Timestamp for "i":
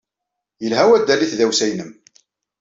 1.21-1.27